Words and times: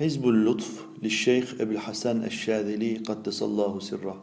حزب 0.00 0.28
اللطف 0.28 0.84
للشيخ 1.02 1.54
أبي 1.60 1.74
الحسن 1.74 2.24
الشاذلي 2.24 2.94
قدس 2.94 3.42
الله 3.42 3.80
سره. 3.80 4.22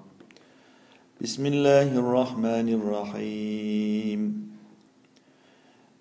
بسم 1.21 1.46
الله 1.46 1.82
الرحمن 1.82 2.74
الرحيم. 2.74 4.50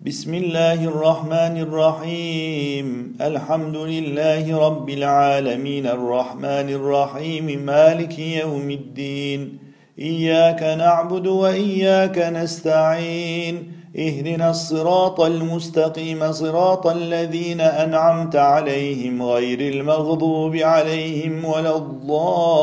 بسم 0.01 0.33
الله 0.33 0.83
الرحمن 0.83 1.57
الرحيم. 1.57 3.17
الحمد 3.21 3.75
لله 3.75 4.67
رب 4.67 4.89
العالمين. 4.89 5.87
الرحمن 5.87 6.69
الرحيم. 6.69 7.65
مالك 7.65 8.19
يوم 8.19 8.71
الدين. 8.71 9.57
إياك 9.99 10.63
نعبد 10.63 11.27
وإياك 11.27 12.17
نستعين. 12.17 13.71
اهدنا 13.99 14.49
الصراط 14.49 15.21
المستقيم 15.21 16.31
صراط 16.31 16.87
الذين 16.87 17.61
أنعمت 17.61 18.35
عليهم 18.35 19.23
غير 19.23 19.73
المغضوب 19.73 20.55
عليهم 20.55 21.45
ولا 21.45 21.77
الضالين. 21.77 22.55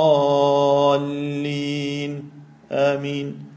آمين. 2.72 3.52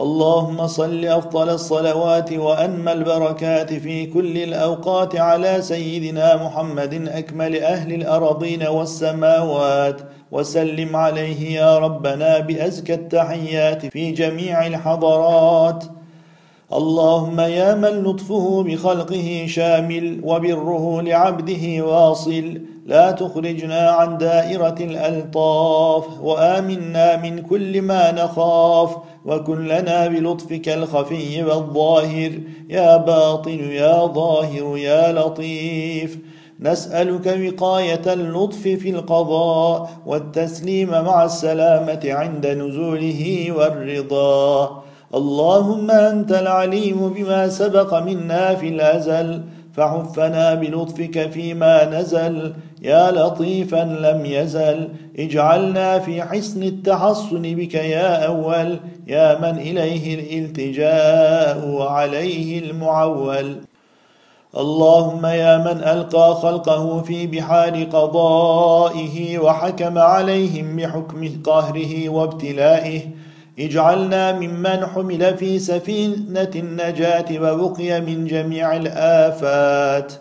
اللهم 0.00 0.66
صل 0.66 1.04
أفضل 1.04 1.48
الصلوات 1.48 2.32
وأنم 2.32 2.88
البركات 2.88 3.74
في 3.74 4.06
كل 4.06 4.38
الأوقات 4.38 5.16
على 5.16 5.62
سيدنا 5.62 6.44
محمد 6.44 7.08
أكمل 7.08 7.62
أهل 7.62 7.94
الأرضين 7.94 8.66
والسماوات 8.66 10.00
وسلم 10.30 10.96
عليه 10.96 11.60
يا 11.60 11.78
ربنا 11.78 12.38
بأزكى 12.38 12.94
التحيات 12.94 13.86
في 13.86 14.10
جميع 14.10 14.66
الحضرات. 14.66 15.97
اللهم 16.72 17.40
يا 17.40 17.74
من 17.74 18.02
لطفه 18.02 18.62
بخلقه 18.62 19.44
شامل 19.48 20.20
وبره 20.24 21.02
لعبده 21.02 21.82
واصل. 21.82 22.60
لا 22.86 23.10
تخرجنا 23.10 23.90
عن 23.90 24.18
دائرة 24.18 24.74
الألطاف 24.80 26.20
وآمنا 26.20 27.16
من 27.16 27.38
كل 27.38 27.82
ما 27.82 28.12
نخاف 28.12 28.96
وكن 29.26 29.66
لنا 29.66 30.06
بلطفك 30.06 30.68
الخفي 30.68 31.42
والظاهر. 31.42 32.32
يا 32.68 32.96
باطن 32.96 33.70
يا 33.70 34.06
ظاهر 34.06 34.76
يا 34.76 35.12
لطيف. 35.12 36.18
نسألك 36.60 37.26
وقاية 37.26 38.12
اللطف 38.12 38.62
في 38.62 38.90
القضاء 38.90 39.90
والتسليم 40.06 40.90
مع 40.90 41.24
السلامة 41.24 42.00
عند 42.04 42.46
نزوله 42.46 43.52
والرضا. 43.56 44.82
اللهم 45.14 45.90
أنت 45.90 46.32
العليم 46.32 47.08
بما 47.08 47.48
سبق 47.48 47.94
منا 47.94 48.54
في 48.54 48.68
الأزل 48.68 49.42
فحفنا 49.72 50.54
بلطفك 50.54 51.30
فيما 51.30 51.84
نزل. 51.84 52.54
يا 52.82 53.10
لطيفا 53.10 53.76
لم 53.76 54.26
يزل. 54.26 54.88
اجعلنا 55.18 55.98
في 55.98 56.22
حسن 56.22 56.62
التحصن 56.62 57.42
بك 57.42 57.74
يا 57.74 58.26
أول. 58.26 58.80
يا 59.06 59.38
من 59.38 59.58
إليه 59.58 60.14
الالتجاء 60.14 61.68
وعليه 61.68 62.58
المعول. 62.58 63.56
اللهم 64.56 65.26
يا 65.26 65.58
من 65.58 65.82
ألقى 65.84 66.34
خلقه 66.34 67.02
في 67.02 67.26
بحار 67.26 67.84
قضائه 67.84 69.38
وحكم 69.38 69.98
عليهم 69.98 70.76
بحكم 70.76 71.42
قهره 71.44 72.08
وابتلائه. 72.08 73.00
اجعلنا 73.58 74.32
ممن 74.32 74.86
حمل 74.86 75.36
في 75.36 75.58
سفينة 75.58 76.50
النجاة 76.56 77.24
وبقي 77.30 78.00
من 78.00 78.26
جميع 78.26 78.76
الآفات. 78.76 80.12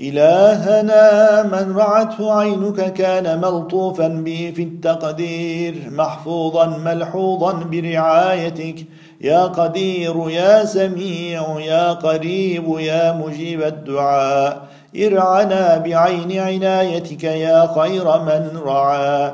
إلهنا 0.00 1.42
من 1.42 1.76
رعته 1.76 2.38
عينك 2.38 2.92
كان 2.92 3.40
ملطوفا 3.40 4.08
به 4.08 4.52
في 4.56 4.62
التقدير 4.62 5.74
محفوظا 5.90 6.66
ملحوظا 6.66 7.52
برعايتك. 7.52 8.84
يا 9.20 9.44
قدير 9.44 10.30
يا 10.30 10.64
سميع 10.64 11.60
يا 11.60 11.92
قريب 11.92 12.78
يا 12.78 13.12
مجيب 13.12 13.62
الدعاء. 13.62 14.62
ارعنا 14.96 15.78
بعين 15.78 16.38
عنايتك 16.38 17.24
يا 17.24 17.70
خير 17.76 18.04
من 18.04 18.60
رعى 18.64 19.32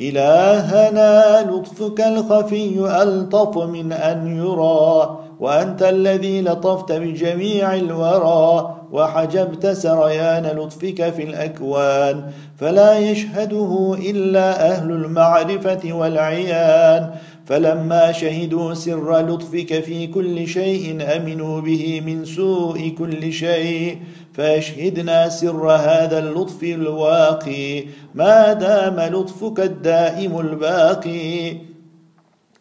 إلهنا 0.00 1.42
لطفك 1.50 2.00
الخفي 2.00 3.02
ألطف 3.02 3.58
من 3.58 3.92
أن 3.92 4.36
يرى 4.36 5.18
وأنت 5.40 5.82
الذي 5.82 6.40
لطفت 6.42 6.92
بجميع 6.92 7.74
الورى 7.74 8.76
وحجبت 8.92 9.66
سريان 9.66 10.46
لطفك 10.46 11.12
في 11.12 11.22
الأكوان 11.22 12.22
فلا 12.56 12.98
يشهده 12.98 13.96
إلا 14.10 14.70
أهل 14.70 14.90
المعرفة 14.90 15.92
والعيان. 15.92 17.10
فلما 17.44 18.12
شهدوا 18.12 18.74
سر 18.74 19.18
لطفك 19.18 19.80
في 19.80 20.06
كل 20.06 20.48
شيء 20.48 21.02
أمنوا 21.16 21.60
به 21.60 22.02
من 22.06 22.24
سوء 22.24 22.94
كل 22.98 23.32
شيء. 23.32 23.98
فاشهدنا 24.40 25.28
سر 25.28 25.70
هذا 25.70 26.18
اللطف 26.18 26.62
الواقي. 26.62 27.84
ما 28.14 28.52
دام 28.52 29.00
لطفك 29.00 29.60
الدائم 29.60 30.40
الباقي. 30.40 31.56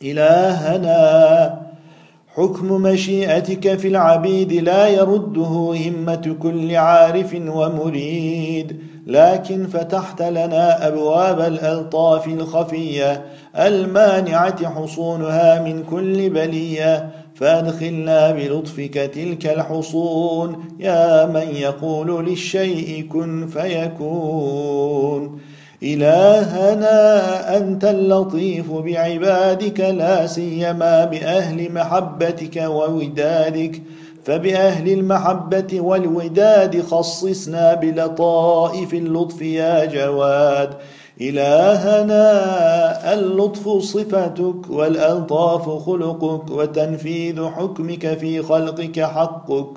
إلهنا 0.03 1.61
حكم 2.35 2.67
مشيئتك 2.81 3.79
في 3.79 3.87
العبيد 3.87 4.53
لا 4.53 4.87
يرده 4.87 5.73
همة 5.87 6.35
كل 6.41 6.75
عارف 6.75 7.35
ومريد. 7.47 8.79
لكن 9.07 9.67
فتحت 9.67 10.21
لنا 10.21 10.87
أبواب 10.87 11.39
الألطاف 11.39 12.27
الخفية. 12.27 13.25
المانعة 13.55 14.69
حصونها 14.69 15.61
من 15.61 15.83
كل 15.83 16.29
بلية. 16.29 17.09
فأدخلنا 17.39 18.31
بلطفك 18.31 18.93
تلك 18.93 19.45
الحصون. 19.45 20.65
يا 20.79 21.25
من 21.25 21.55
يقول 21.55 22.25
للشيء 22.25 23.07
كن 23.11 23.47
فيكون. 23.47 25.39
إلهنا 25.83 27.57
أنت 27.57 27.85
اللطيف 27.85 28.71
بعبادك 28.71 29.79
لا 29.79 30.27
سيما 30.27 31.05
بأهل 31.05 31.73
محبتك 31.73 32.63
وودادك. 32.67 33.81
فبأهل 34.23 34.89
المحبة 34.89 35.81
والوداد 35.81 36.81
خصصنا 36.81 37.73
بلطائف 37.73 38.93
اللطف 38.93 39.41
يا 39.41 39.85
جواد. 39.85 40.69
إلهنا 41.21 43.13
اللطف 43.13 43.69
صفتك 43.69 44.69
والألطاف 44.69 45.69
خلقك 45.85 46.51
وتنفيذ 46.51 47.45
حكمك 47.45 48.17
في 48.17 48.41
خلقك 48.41 48.99
حقك. 48.99 49.69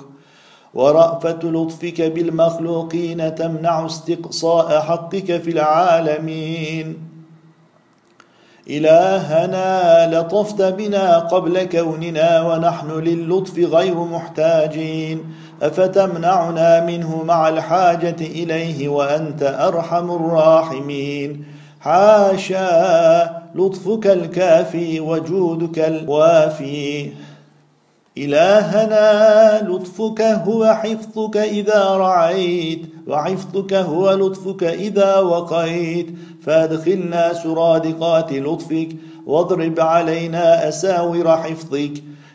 ورأفة 0.73 1.39
لطفك 1.43 2.01
بالمخلوقين 2.01 3.35
تمنع 3.35 3.85
استقصاء 3.85 4.79
حقك 4.79 5.41
في 5.41 5.49
العالمين. 5.51 6.97
إلهنا 8.69 10.19
لطفت 10.19 10.61
بنا 10.61 11.19
قبل 11.19 11.63
كوننا 11.63 12.41
ونحن 12.41 12.91
للطف 12.91 13.59
غير 13.59 13.95
محتاجين. 13.95 15.23
أفتمنعنا 15.63 16.85
منه 16.85 17.23
مع 17.23 17.49
الحاجة 17.49 18.15
إليه 18.21 18.89
وأنت 18.89 19.43
أرحم 19.59 20.11
الراحمين. 20.11 21.45
حاشا 21.81 23.43
لطفك 23.55 24.07
الكافي 24.07 24.99
وجودك 24.99 25.79
الوافي. 25.79 27.11
إلهنا 28.17 29.67
لطفك 29.69 30.21
هو 30.21 30.73
حفظك 30.73 31.37
إذا 31.37 31.97
رعيت 31.97 32.81
وحفظك 33.07 33.73
هو 33.73 34.11
لطفك 34.11 34.63
إذا 34.63 35.17
وقيت. 35.17 36.07
فأدخلنا 36.45 37.33
سرادقات 37.33 38.33
لطفك 38.33 38.89
واضرب 39.25 39.79
علينا 39.79 40.67
أساور 40.67 41.37
حفظك. 41.37 41.93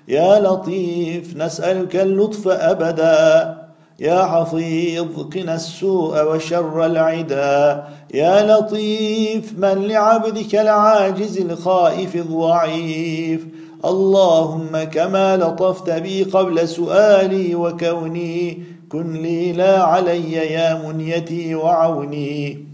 يا 0.08 0.40
لطيف 0.40 1.36
نسألك 1.36 1.96
اللطف 1.96 2.48
أبدا. 2.48 3.58
يا 4.00 4.24
حفيظ 4.24 5.20
قنا 5.34 5.54
السوء 5.54 6.34
وشر 6.34 6.86
العدا. 6.86 7.84
يا 8.14 8.46
لطيف 8.46 9.58
من 9.58 9.86
لعبدك 9.86 10.54
العاجز 10.54 11.38
الخائف 11.38 12.16
الضعيف. 12.16 13.46
اللهم 13.84 14.84
كما 14.92 15.36
لطفت 15.36 15.90
بي 15.90 16.22
قبل 16.22 16.68
سؤالي 16.68 17.54
وكوني 17.54 18.62
كن 18.88 19.12
لي 19.12 19.52
لا 19.52 19.82
علي 19.82 20.32
يا 20.32 20.82
منيتي 20.86 21.54
وعوني. 21.54 22.68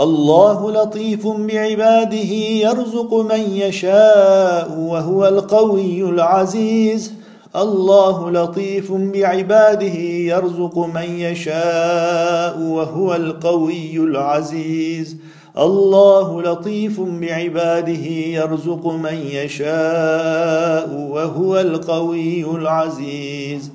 الله 0.00 0.72
لطيف 0.72 1.26
بعباده 1.26 2.32
يرزق 2.64 3.14
من 3.14 3.40
يشاء 3.40 4.78
وهو 4.78 5.28
القوي 5.28 6.02
العزيز. 6.02 7.12
الله 7.56 8.30
لطيف 8.30 8.92
بعباده 8.92 9.98
يرزق 10.32 10.78
من 10.78 11.08
يشاء 11.18 12.58
وهو 12.58 13.14
القوي 13.14 13.96
العزيز. 13.96 15.16
الله 15.58 16.42
لطيف 16.42 17.00
بعباده 17.00 18.06
يرزق 18.40 18.86
من 18.86 19.18
يشاء 19.32 21.08
وهو 21.10 21.60
القوي 21.60 22.44
العزيز. 22.44 23.70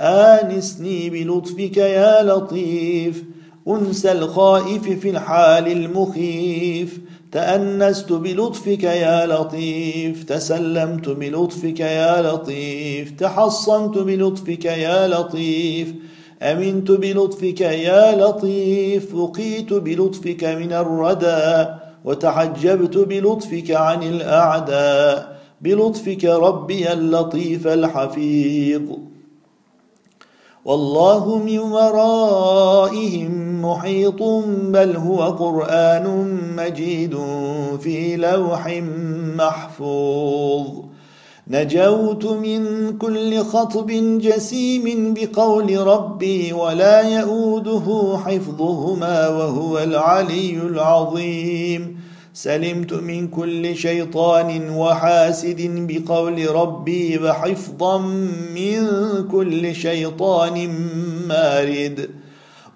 آنسني 0.00 1.10
بلطفك 1.10 1.76
يا 1.76 2.22
لطيف. 2.22 3.35
أنسى 3.68 4.12
الخائف 4.12 4.88
في 5.00 5.10
الحال 5.10 5.72
المخيف. 5.72 7.00
تأنست 7.32 8.12
بلطفك 8.12 8.82
يا 8.82 9.26
لطيف. 9.26 10.24
تسلمت 10.24 11.08
بلطفك 11.08 11.80
يا 11.80 12.22
لطيف. 12.22 13.10
تحصنت 13.10 13.98
بلطفك 13.98 14.64
يا 14.64 15.08
لطيف. 15.08 15.94
أمنت 16.42 16.90
بلطفك 16.90 17.60
يا 17.60 18.16
لطيف. 18.16 19.14
وقيت 19.14 19.72
بلطفك 19.72 20.44
من 20.44 20.72
الردى. 20.72 21.66
وتحجبت 22.04 22.96
بلطفك 22.96 23.70
عن 23.70 24.02
الاعداء 24.02 25.36
بلطفك 25.60 26.24
ربي 26.24 26.92
اللطيف 26.92 27.66
الحفيظ. 27.66 28.82
والله 30.64 31.38
من 31.38 31.58
ورائهم 31.58 33.35
محيط 33.62 34.22
بل 34.74 34.96
هو 34.96 35.22
قرآن 35.22 36.38
مجيد 36.56 37.18
في 37.80 38.16
لوح 38.16 38.82
محفوظ. 39.36 40.66
نجوت 41.48 42.24
من 42.24 42.92
كل 42.98 43.38
خطب 43.38 43.86
جسيم 44.20 45.14
بقول 45.14 45.86
ربي 45.86 46.52
ولا 46.52 47.00
يؤوده 47.00 48.18
حفظهما 48.24 49.28
وهو 49.28 49.78
العلي 49.78 50.56
العظيم. 50.56 52.00
سلمت 52.34 52.92
من 52.92 53.28
كل 53.28 53.76
شيطان 53.76 54.70
وحاسد 54.70 55.60
بقول 55.88 56.50
ربي 56.50 57.18
وحفظا 57.18 57.98
من 58.54 58.78
كل 59.30 59.74
شيطان 59.74 60.68
مارد. 61.28 62.10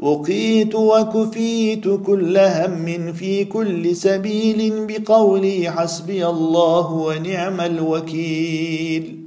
وقيت 0.03 0.75
وكفيت 0.75 1.85
كل 2.07 2.39
هم 2.39 3.13
في 3.13 3.45
كل 3.45 3.97
سبيل 3.97 4.87
بقولي 4.87 5.71
حسبي 5.71 6.27
الله 6.27 6.93
ونعم 6.93 7.61
الوكيل. 7.61 9.21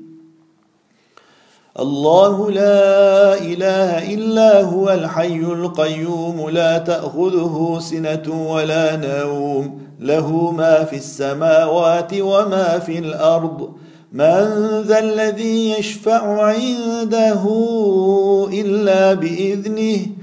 الله 1.79 2.51
لا 2.51 3.37
إله 3.41 4.13
إلا 4.13 4.61
هو 4.61 4.89
الحي 4.89 5.35
القيوم 5.35 6.49
لا 6.49 6.77
تأخذه 6.77 7.77
سنة 7.81 8.51
ولا 8.51 8.95
نوم. 8.95 9.79
له 9.99 10.51
ما 10.51 10.83
في 10.83 10.95
السماوات 10.95 12.11
وما 12.19 12.79
في 12.79 12.99
الأرض. 12.99 13.69
من 14.13 14.45
ذا 14.81 14.99
الذي 14.99 15.71
يشفع 15.71 16.43
عنده 16.43 17.43
إلا 18.53 19.13
بإذنه 19.13 20.22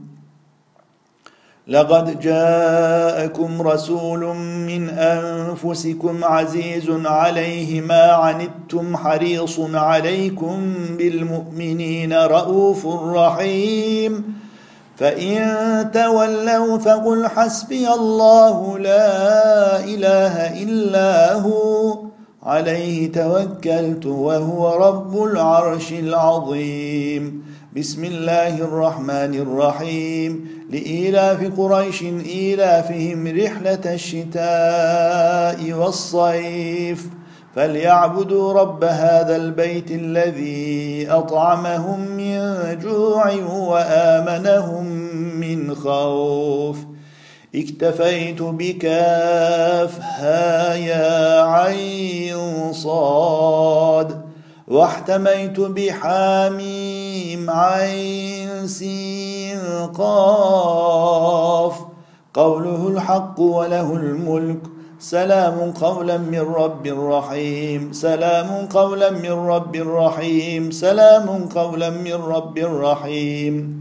لقد 1.67 2.19
جاءكم 2.19 3.61
رسول 3.61 4.35
من 4.67 4.89
أنفسكم 4.89 6.23
عزيز 6.23 6.89
عليه 7.05 7.81
ما 7.81 8.11
عنتم 8.11 8.97
حريص 8.97 9.59
عليكم 9.73 10.73
بالمؤمنين 10.97 12.13
رءوف 12.13 12.87
رحيم. 13.03 14.41
فإن 14.97 15.91
تولوا 15.93 16.77
فقل 16.77 17.27
حسبي 17.27 17.93
الله 17.93 18.79
لا 18.79 19.79
إله 19.83 20.63
إلا 20.63 21.33
هو. 21.33 21.97
عليه 22.43 23.11
توكلت 23.11 24.05
وهو 24.05 24.87
رب 24.87 25.23
العرش 25.23 25.91
العظيم. 25.91 27.43
بسم 27.77 28.05
الله 28.05 28.57
الرحمن 28.57 29.33
الرحيم. 29.35 30.60
لإيلاف 30.71 31.59
قريش 31.59 32.01
إيلافهم 32.03 33.27
رحلة 33.27 33.93
الشتاء 33.93 35.73
والصيف 35.73 37.07
فليعبدوا 37.55 38.53
رب 38.53 38.83
هذا 38.83 39.35
البيت 39.35 39.91
الذي 39.91 41.07
أطعمهم 41.09 41.99
من 41.99 42.79
جوع 42.83 43.33
وآمنهم 43.43 44.85
من 45.39 45.75
خوف. 45.75 46.77
اكتفيت 47.55 48.41
بكاف 48.41 49.99
ها 49.99 50.73
يا 50.75 51.41
عين 51.41 52.73
صاد. 52.73 54.20
واحتميت 54.71 55.59
بحاميم 55.59 57.49
عين 57.49 58.67
سين 58.67 59.59
قاف 59.93 61.75
قوله 62.33 62.87
الحق 62.87 63.39
وله 63.39 63.95
الملك. 63.95 64.59
سلام 64.99 65.71
قولا 65.71 66.17
من 66.17 66.39
رب 66.39 66.87
رحيم. 66.87 67.91
سلام 67.91 68.67
قولا 68.71 69.09
من 69.09 69.31
رب 69.31 69.75
رحيم. 69.75 70.71
سلام 70.71 71.49
قولا 71.55 71.89
من 71.89 72.13
رب 72.13 72.57
رحيم. 72.57 73.80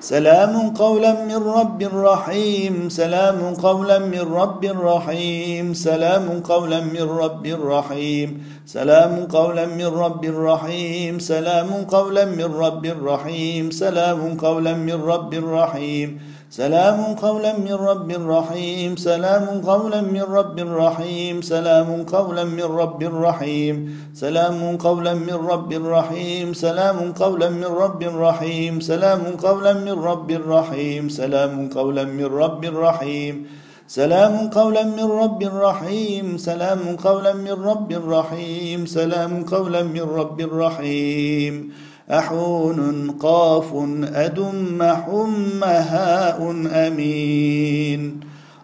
سلام 0.00 0.70
قولا 0.78 1.12
من 1.26 1.42
رب 1.42 1.82
رحيم 1.82 2.88
سلام 2.88 3.54
قولا 3.54 3.98
من 3.98 4.20
رب 4.20 4.64
رحيم 4.64 5.74
سلام 5.74 6.40
قولا 6.40 6.80
من 6.80 7.02
رب 7.02 7.46
رحيم 7.46 8.40
سلام 8.66 9.26
قولا 9.26 9.66
من 9.66 9.86
رب 9.86 10.24
رحيم 10.24 11.18
سلام 11.18 11.70
قولا 11.90 12.24
من 12.24 12.54
رب 12.54 12.86
رحيم 13.02 13.70
سلام 13.70 14.38
قولا 14.38 14.74
من 14.74 15.02
رب 15.02 15.34
رحيم. 15.34 16.18
سلام 16.50 17.14
قولا 17.20 17.58
من 17.58 17.72
رب 17.72 18.10
رحيم 18.28 18.96
سلام 18.96 19.60
قولا 19.60 20.00
من 20.00 20.22
رب 20.22 20.58
رحيم 20.58 21.42
سلام 21.42 22.04
قولا 22.04 22.44
من 22.44 22.64
رب 22.64 23.02
رحيم 23.02 23.76
سلام 24.14 24.76
قولا 24.76 25.14
من 25.14 25.34
رب 25.50 25.72
رحيم 25.86 26.52
سلام 26.54 27.12
قولا 27.12 27.50
من 27.50 27.64
رب 27.64 28.02
رحيم 28.02 28.80
سلام 28.80 29.36
قولا 29.36 29.68
من 29.68 30.00
رب 30.00 30.32
رحيم 30.48 31.08
سلام 31.08 31.68
قولا 31.68 32.04
من 32.04 32.24
رب 32.24 32.64
رحيم 32.64 33.46
سلام 33.88 34.48
قولا 34.48 34.84
من 34.84 35.10
رب 35.20 35.42
رحيم 35.42 36.36
سلام 36.38 36.96
قولا 36.96 37.32
من 37.32 37.56
رب 37.68 37.92
رحيم 38.08 38.86
سلام 38.86 39.44
قولا 39.44 39.82
من 39.82 40.00
رب 40.00 40.40
رحيم 40.40 41.72
أحون 42.10 43.10
قاف 43.10 43.74
أدم 44.14 44.82
حم 44.82 45.64
هاء 45.64 46.50
أمين. 46.72 48.20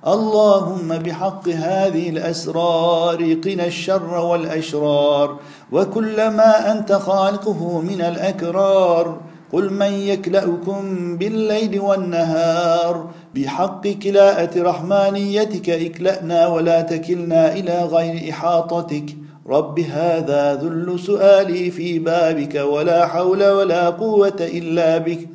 اللهم 0.07 0.89
بحق 0.89 1.49
هذه 1.49 2.09
الأسرار 2.09 3.37
قنا 3.45 3.67
الشر 3.67 4.15
والأشرار 4.19 5.39
وكل 5.73 6.17
ما 6.17 6.73
أنت 6.73 6.93
خالقه 6.93 7.81
من 7.81 8.01
الأكرار. 8.01 9.21
قل 9.53 9.73
من 9.73 9.93
يكلأكم 9.93 11.17
بالليل 11.17 11.81
والنهار؟ 11.81 13.07
بحق 13.35 13.89
كلاءة 13.89 14.63
رحمانيتك 14.63 15.71
اكلأنا 15.71 16.47
ولا 16.47 16.81
تكلنا 16.81 17.53
إلى 17.53 17.85
غير 17.85 18.31
إحاطتك. 18.31 19.24
رب 19.47 19.81
هذا 19.81 20.55
ذل 20.55 21.01
سؤالي 21.01 21.71
في 21.71 21.99
بابك 21.99 22.55
ولا 22.55 23.07
حول 23.07 23.49
ولا 23.49 23.91
قوة 23.91 24.37
إلا 24.41 24.99
بك 24.99 25.29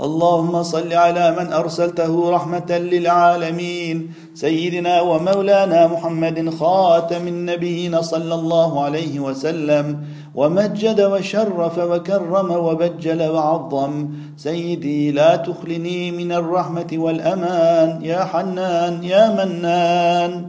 اللهم 0.00 0.62
صل 0.62 0.92
على 0.92 1.36
من 1.38 1.52
ارسلته 1.52 2.30
رحمه 2.30 2.78
للعالمين 2.78 4.10
سيدنا 4.34 5.00
ومولانا 5.00 5.86
محمد 5.86 6.50
خاتم 6.50 7.28
النبيين 7.28 8.02
صلى 8.02 8.34
الله 8.34 8.84
عليه 8.84 9.20
وسلم 9.20 10.04
ومجد 10.34 11.00
وشرف 11.00 11.78
وكرم 11.78 12.50
وبجل 12.50 13.22
وعظم 13.22 14.08
سيدي 14.36 15.10
لا 15.10 15.36
تخلني 15.36 16.10
من 16.10 16.32
الرحمه 16.32 16.90
والامان 16.92 18.04
يا 18.04 18.24
حنان 18.24 19.04
يا 19.04 19.44
منان 19.44 20.48